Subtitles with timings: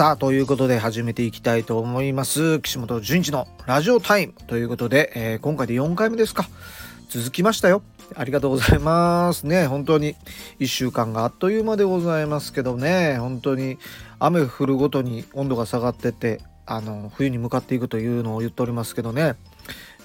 [0.00, 2.58] さあ、ということで始めていきたいと思います。
[2.60, 6.48] 岸本淳一のラジオタイムということで、えー、今回で4回目ですか。
[7.10, 7.82] 続きましたよ。
[8.14, 9.66] ありがとうございますね。
[9.66, 10.16] 本当に
[10.58, 13.76] 1週間があっという間でございますけどね、本当に
[14.18, 19.34] 雨降るごとに温度が下がってて、あの、冬に向かっていくというのを言っておりますけどね、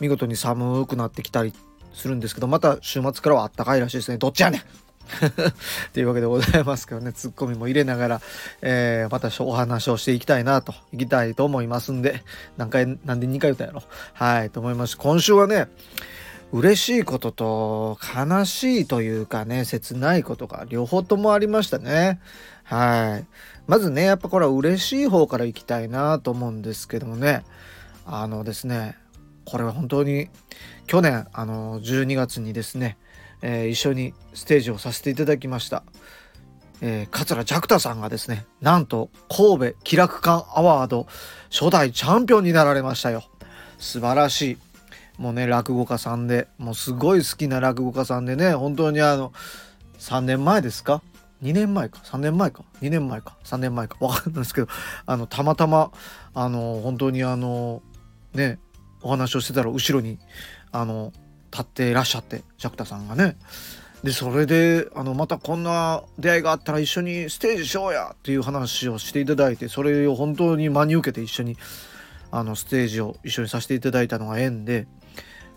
[0.02, 1.54] 見事に寒くなってきたり
[1.94, 4.18] するんですけど、また週末からはあったかいらしいですね。
[4.18, 4.85] どっちやねん
[5.94, 8.22] というわけでございますけどね、ツッコミも入れながら、
[8.62, 12.24] えー、またお話をしていきたいなと、いきたいと思いますんで、
[12.58, 13.84] 何回、なんで2回言ったやろ？
[14.14, 14.98] はい、と思います。
[14.98, 15.68] 今週はね、
[16.52, 22.20] 嬉しいことと悲しいというかね、切ないことが両方ともありましたね。
[22.64, 23.28] はい。
[23.68, 27.44] まずね、やっぱこれは嬉しい方からいきたいなと思うんですけどもね、
[28.06, 28.96] あのですね、
[29.46, 30.30] これは本当に
[30.88, 32.98] 去年、あの、12月にですね、
[33.48, 35.84] えー、一緒にステージをさせていただきました。
[36.82, 41.06] えー、桂ジャクタさんがですね、なんと神戸気楽館アワード
[41.52, 43.24] 初代チャンピオンになられましたよ。
[43.78, 44.58] 素晴らしい。
[45.20, 49.32] もうね、落語家さんで、もうすごい好きな落語家さんでね、本当にあの、
[50.00, 51.04] 3年前ですか
[51.44, 53.98] ？2年前か？3年前か？2年前か？3年前か？
[54.00, 54.68] 分かんないですけど
[55.06, 55.92] あのたまたま
[56.34, 57.84] あの本当にあの
[58.34, 58.58] ね
[59.02, 60.18] お話をしてたら後ろに
[60.72, 61.14] あの
[61.56, 63.38] 立っていらっしゃってジャクタさんがね。
[64.04, 71.58] でそれであのまたこんな出会いがあったら一緒にステージしようやっていう話をしていただいてそれを本当に真に受けて一緒に
[72.30, 74.88] あのステージを一緒にさせていただいたのが縁で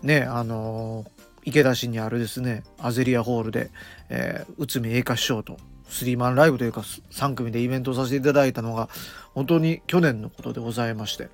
[0.01, 1.05] ねあの
[1.45, 3.69] 池田市にあるですねアゼリアホールで、
[4.09, 8.89] えー、内海栄華師匠とスリーマンライブというか3組でイベントをさせていただいたのが
[9.35, 11.29] 本当に去年のことでございまして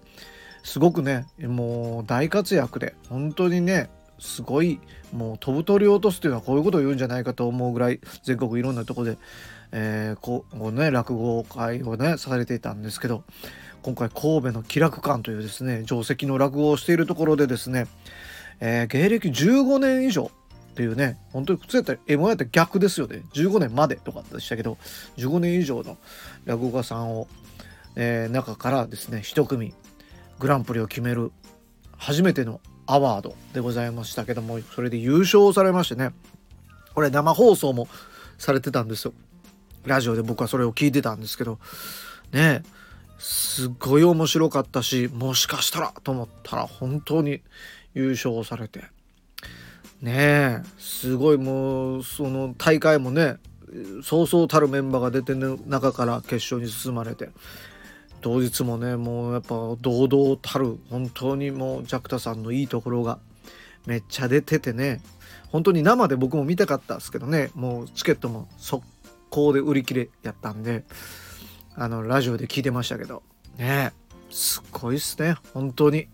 [0.64, 4.80] すごくねもう大活躍で本当にねすごい
[5.14, 9.18] もう飛ぶ鳥を落とすというのはこういうことを言うんじゃないかと思うぐらい全国いろんなとこで、
[9.72, 13.24] えー、こうね落語会をねされていたんですけど
[13.82, 17.88] 今回神戸の気楽館というですね定石の落語をしているところでですね、
[18.60, 20.32] えー、芸歴15年以上
[20.72, 23.24] っていうね本当に普通やったら M1 やったら逆ですよね。
[23.34, 24.78] 15年までとかでしたけど
[25.18, 25.98] 15年以上の
[26.46, 27.28] 落語家さんを、
[27.96, 29.74] えー、中からですね一組
[30.40, 31.32] グランプリを決める
[31.98, 36.12] 初めてのアワードでございましたけどもそれで優勝されましてね。
[36.94, 37.88] これ生放送も
[38.38, 39.14] されてたんですよ。
[39.86, 41.60] ラジオで僕はそれを聞いてたんですけど。
[42.32, 42.64] ね
[43.18, 47.42] すっごい面白かったしもしかしたらと思ったら本当に
[47.94, 48.84] 優勝されて。
[50.02, 53.38] ねえすごいもうその大会もね
[54.04, 57.30] そうそうたるメンバーが出てる中から決勝に進まれて。
[58.26, 63.20] 当日もねもうやっぱ堂々たる本当にもうジャクタさんのいいところが
[63.86, 65.00] めっちゃ出ててね
[65.52, 68.84] 本当に生で僕も見たかったですけどねもうチケットも速
[69.30, 70.86] 攻で売り切れやったんで
[71.76, 73.22] あのラジオで聞いてましたけど
[73.60, 73.94] ね
[74.32, 76.08] すごいっすね本当に。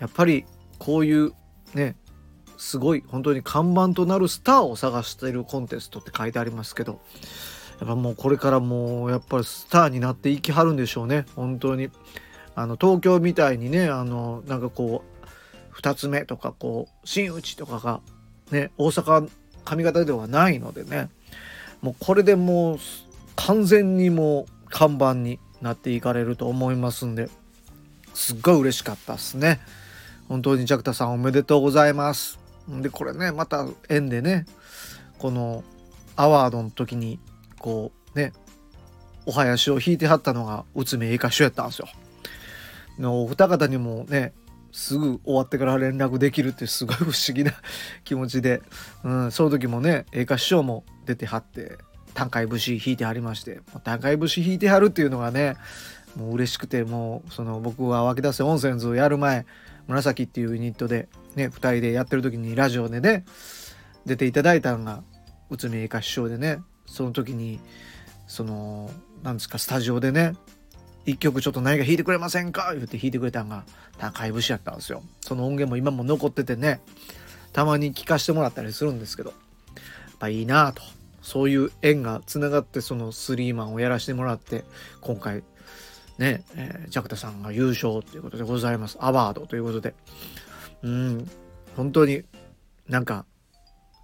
[0.00, 0.46] やっぱり
[0.78, 1.34] こういう
[1.74, 1.96] ね
[2.56, 7.02] すごい本当に看板となるスターを探しているコンテストって書いてありますけど
[7.84, 11.26] っぱもうこれからもうやっぱりスターになっていきはるんでしょうね。
[11.36, 11.90] 本当に。
[12.54, 15.04] あの東京みたいにねあのなんかこ
[15.72, 18.00] う2つ目とかこう真打ちとかが
[18.50, 19.30] ね大阪
[19.64, 21.08] 上方ではないのでね。
[21.80, 22.78] もうこれでもう
[23.36, 27.30] 完全にもう看板になっていかれると思いますんで
[28.14, 29.60] すっごい嬉しかったですね。
[30.28, 32.40] 本当にジャクタさんおめでとうございます。
[32.68, 34.46] でこれねまた縁でね
[35.18, 35.62] この
[36.16, 37.20] アワードの時に
[37.58, 38.32] こうね
[39.26, 41.88] お囃子を弾いてはったのが内海栄華師やったんですよ。
[42.98, 44.32] のお二方にもね
[44.72, 47.52] すぐ終わってから連絡できるってすごい不思議な
[48.04, 48.62] 気持ちで、
[49.04, 51.78] うん、その時もね栄華師匠も出てはって
[52.14, 55.56] 短海節弾いてはりまして短海節弾いてはるっていうのがね
[56.16, 59.46] もう嬉しくてもうその僕は湧き出せ温泉図をやる前
[59.86, 63.24] 紫っていうユニットでね2人でやってる時にラジオでね
[64.04, 65.02] 出ていただいたのが
[65.50, 66.58] 内海栄華師匠でね
[66.90, 67.60] その時に
[68.26, 68.90] その
[69.22, 70.34] なんですかスタジオでね
[71.06, 72.74] 一曲ちょっと何か弾いてくれませんか？
[72.74, 73.64] 言って弾いてくれたんが
[73.98, 75.02] 高い節やったんですよ。
[75.20, 76.80] その音源も今も残っててね
[77.52, 79.38] たまに聞かしてもらったりするんですけどやっ
[80.18, 80.82] ぱいいなと。
[81.22, 84.64] そういう縁がつながってそのスリーマンをやらせてもらって
[85.00, 85.42] 今回
[86.16, 88.96] ね、えー、ジャクタさんが優勝ということでございます。
[89.00, 89.94] アワードということで。
[90.82, 91.30] うん。
[91.76, 92.22] 本当に
[92.88, 93.24] なんか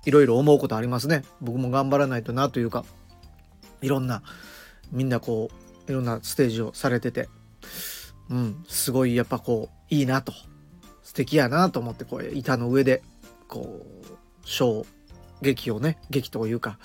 [0.05, 1.25] いろいろ思うことありますね。
[1.41, 2.85] 僕も頑張らないとなというか
[3.83, 4.23] いろんな
[4.93, 5.51] みんなこ
[5.89, 7.29] ういろんなステージをされてて
[8.31, 10.33] うんすごいやっぱこういいなと
[11.03, 13.03] 素敵やなと思ってこう板の上で
[13.49, 14.87] こうショー
[15.43, 16.79] 劇をね劇というか、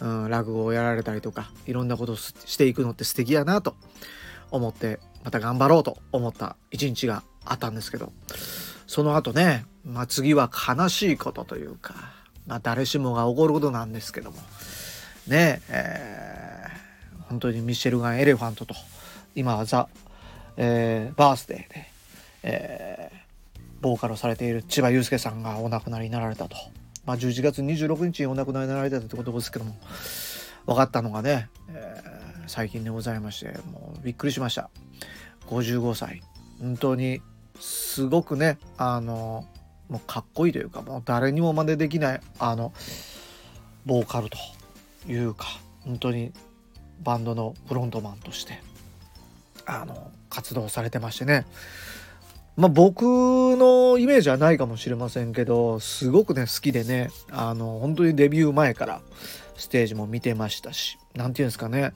[0.00, 3.76] うん、落語をやられたりとかいろんなことをしていくのって素敵やなと
[4.50, 8.12] 思ってまた頑張ろうと思った一日があったんですけど
[8.86, 11.94] その後ね、まあ、次は悲しいことというか、
[12.46, 14.38] まあ、誰しもが起こることなんですけども。
[15.26, 18.76] ねえー、本当にミシェルガン・エレファントと
[19.34, 19.88] 今はザ・
[20.56, 21.90] えー、バースデーで、
[22.42, 26.56] えー、ボーカルをされている千葉雄介さんがお亡くなりになられたと。
[27.04, 29.76] まあ、11月26日にお亡くなりになられたってことですけども
[30.66, 34.70] 分かったのがね、えー、最近でございましてもうびっくりしました。
[35.46, 36.22] 55歳。
[36.60, 37.20] 本当に
[37.60, 39.46] すごくねあの
[39.88, 42.72] もうかっこいいというかもう誰にも真似できないあの
[43.84, 44.38] ボーカルと
[45.10, 45.46] いうか
[45.84, 46.32] 本当に
[47.02, 48.60] バンドのフロントマンとして
[49.66, 51.46] あの活動されてましてね。
[52.56, 59.02] まあ僕のイメージはないかもしれませんけどすごくね好きでねあの本当にデビュー前から
[59.56, 61.92] ステージも見てましたし何て言うんですかね。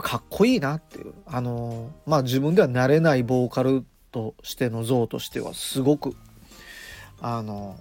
[0.00, 1.12] かっこいいなっていう。
[1.26, 6.16] あのまあ自分ではなれないボーカルとしての像としてはすごく
[7.22, 7.78] あの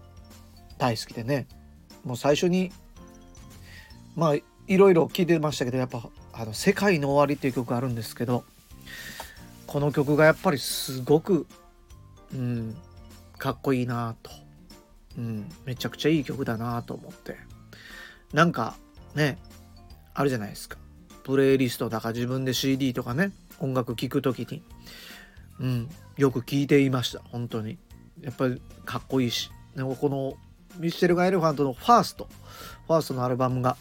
[0.78, 1.48] 大好きでね。
[2.06, 2.72] もう最初に
[4.16, 4.44] まあい
[4.78, 8.44] ろいろ聞いてましたけどやっぱ「あの世界の終わり」っていう曲があるんですけど
[9.68, 11.46] この曲がやっぱりすごく、
[12.34, 12.76] うん、
[13.38, 14.32] かっこいいなと、
[15.18, 17.38] うん、めちゃくちゃいい曲だなと思って。
[18.34, 18.76] なんか
[19.14, 19.38] ね
[20.14, 20.78] あるじゃないですか。
[21.24, 24.64] プレイリストだか自分で CD とかね音楽聴く時に、
[25.60, 27.78] うん、よく聴いていました本当に。
[28.22, 30.34] やっぱりかっこいいしでもこの
[30.78, 32.28] ミッシェルガ・エレファントのファースト
[32.88, 33.78] ファーストのアルバムが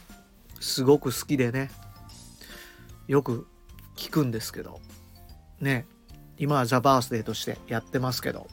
[0.61, 1.71] すごく好きでね
[3.07, 3.47] よく
[3.97, 4.81] 聴くんですけど
[5.61, 5.87] ね
[6.39, 8.47] 今はザ・バースデーとしてやってますけど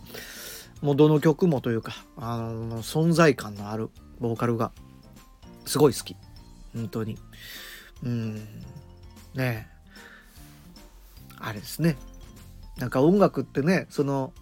[0.81, 3.89] もうどの曲もというかあの存在感のある
[4.19, 4.71] ボーカルが
[5.65, 6.15] すごい好き。
[6.73, 7.17] 本当に。
[8.03, 8.35] うん。
[9.35, 9.67] ね。
[11.39, 11.97] あれですね。
[12.77, 14.33] なんか音楽ってねその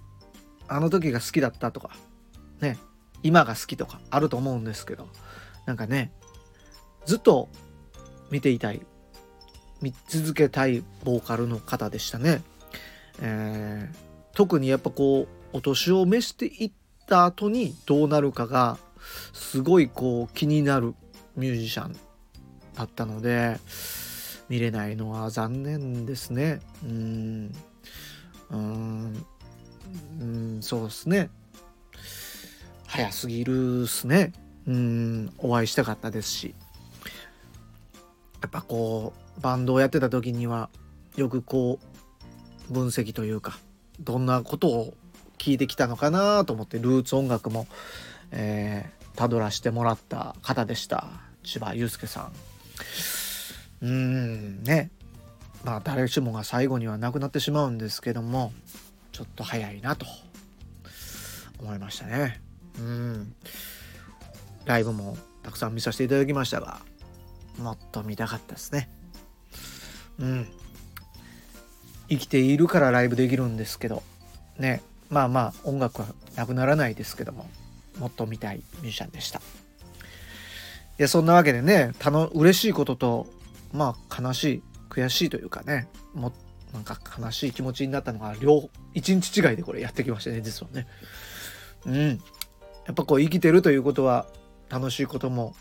[0.68, 1.92] あの時が好きだったとか
[2.60, 2.78] ね
[3.24, 5.08] 今が好きとかあると思うんですけど
[5.66, 6.12] なんかね
[7.06, 7.50] ずっと
[8.32, 8.82] 見ていたい
[9.82, 12.42] 見続けたいボーカルの方でしたね。
[13.22, 13.98] えー、
[14.36, 16.72] 特にやっぱこうお年を召していっ
[17.06, 18.78] た後にどうなるかが
[19.34, 20.96] すごいこう気になる
[21.36, 21.96] ミュージシャン
[22.76, 23.58] だったので
[24.50, 26.60] 見れないのは残念ですね。
[26.84, 27.56] うん。
[28.52, 29.26] うん。
[30.20, 31.30] うんそうですね。
[32.88, 34.34] 早すぎるっすね。
[34.68, 36.56] うんお会いしたかったですし。
[38.42, 40.70] やっぱこうバンドをやってた時には
[41.16, 41.80] よくこ
[42.70, 43.58] う分析というか
[44.00, 44.94] どんなことを
[45.38, 47.68] 聞いてきたのかなと思ってルーツ音楽も、
[48.32, 51.08] えー、たどらしてもらった方でした。
[51.44, 52.32] 千葉雄介さん。
[53.82, 54.92] うーんね。
[55.64, 58.54] まあ誰しもが最後には亡くなってしまうんですけども。
[59.16, 60.06] ちょっと早いなと
[61.58, 62.42] 思いましたね。
[62.78, 63.34] うん
[64.66, 66.82] ライブもたくさん見させていただきましたが
[67.58, 68.90] もっと見たかったですね。
[70.20, 70.48] うん
[72.10, 74.04] 生きているからライブできるんですけど
[74.60, 77.50] ねまあまあ音楽はなくならないですけども
[77.98, 79.42] もっと見たいミュージシャンでしたい
[80.98, 83.28] やそんなわけでねたの嬉しいことと
[83.72, 86.34] まあ悲しい悔しいというかねもっ
[86.76, 90.88] なんか悲しい気持ちになったのが両一日違いでこれやってきましたね実はね。
[91.86, 92.10] うん。
[92.86, 94.28] やっぱこう生きてるということは
[94.70, 95.56] 楽しいことも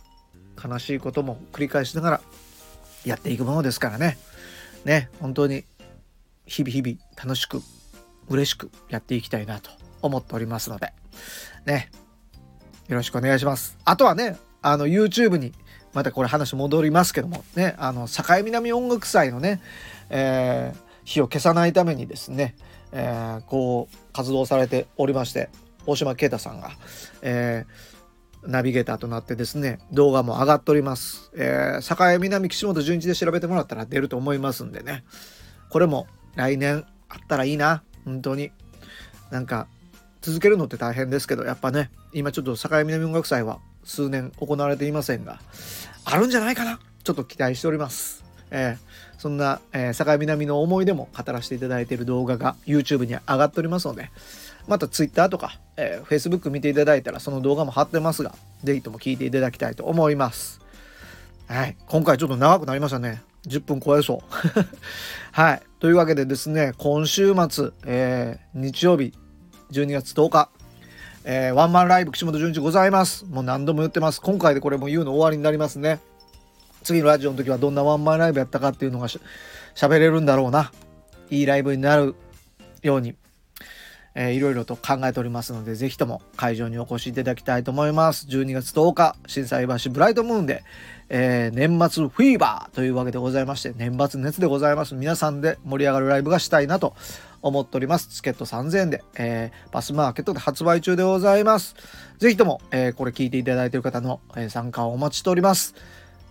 [0.63, 2.21] 悲しいことも繰り返しながら
[3.05, 4.19] やっていくものですからね。
[4.85, 5.65] ね本当に
[6.47, 7.63] 日々日々楽しく
[8.29, 9.71] 嬉しくやっていきたいなと
[10.03, 10.93] 思っておりますので。
[11.65, 11.91] ね。
[12.89, 13.79] よろしくお願いします。
[13.85, 15.53] あとはねあの YouTube に
[15.95, 19.63] またこれ話戻りますけどもねあの境南音楽祭のね、
[20.11, 22.57] えー、火を消さないためにですね、
[22.93, 25.51] えー、こう活動されておりまして
[25.87, 26.73] 大島啓太さんが、
[27.23, 35.05] えー、ナビゲーターとなってですね動画も上がっております、えー、境南岸本純一で調べてもらったら出ると思いますんでね。
[35.71, 36.07] これも
[36.37, 37.83] 来年あったらいいな。
[38.05, 38.53] 本当に。
[39.31, 39.67] なんか
[40.21, 45.41] 続けるのって大変ですけどやっぱね今ちょっと境南音楽祭は数年行われていませんが
[46.05, 46.79] あるんじゃないかな。
[47.03, 48.24] ちょっと期待しております。
[48.57, 54.11] えー、そんな、えー、境南の思い出も語らせていただいている動画が YouTube に上がっておりますので
[54.69, 60.61] また Twitter とか、えー、Facebook 見ていただいたらその動画も貼ってますが是非とも聞いていただきたいと思います。
[61.49, 63.23] はい、今回ちょっと長くなりましたね。
[63.47, 64.19] 10分超えそう。
[65.33, 65.63] はい。
[65.79, 69.13] というわけでですね、今週末、えー、日曜日、
[69.71, 70.49] 12月10日、
[71.25, 73.27] えー、ワンマンライブ岸本純一ございます。
[73.27, 74.23] もう何度も言ってます。
[74.23, 76.01] 今回でこれも言うの終わりになりますね。
[76.85, 80.71] 次のラジオの時はどんなワンマンライブやったかっていうのがしゃべれるんだろうな。
[81.31, 82.15] いいライブになる
[82.83, 83.17] ように、
[84.17, 88.27] いろいろと考えておりますので、ぜひとも会場にお越しいただきたいと思います。
[88.29, 90.63] 12月10日、震災橋ブライトムーンで、
[91.09, 94.95] えー、年末フィーバーというわけでございまして、年末熱でございます。
[94.95, 96.95] 皆さんで盛り上がるライブがしたいなと
[97.43, 98.09] 思っております。
[98.09, 101.75] チケット3000円で、えー、バスマーケットで発売中でございます。
[102.19, 105.75] ぜひとも、えー、これ聞いていただいている方の、参加をお待ちしております。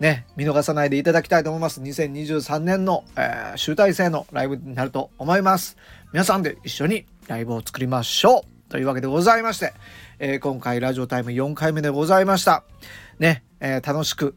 [0.04, 1.80] ね、見逃さないでいただきたいと思います。
[1.80, 5.78] 2023年の、えー、集大成のライブになると思います。
[6.12, 9.74] 皆さんで一緒にライブを作りましょうというわけでございまして、
[10.20, 12.66] えー、今回ラジオタイム4回目でございました。
[13.18, 14.36] ね、えー、楽しく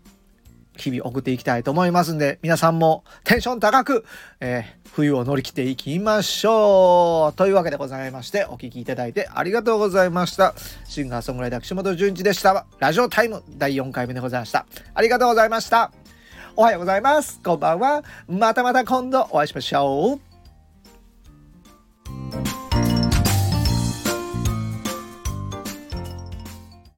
[0.76, 4.04] 日々送っていきたいと思いますんで、皆さんもテンション高く、
[4.40, 10.54] えー、冬を乗り切っていきましょうというわけでございまして、お聴きいただいてありがとうございました。
[10.86, 12.66] シンガーソングライター岸本淳一でした。
[12.78, 14.66] ラジオタイム第4回目でございました。
[14.94, 15.90] ありがとうございました。
[16.56, 17.40] おはようございます。
[17.42, 18.02] こんばんは。
[18.28, 20.25] またまた今度お会いしましょう。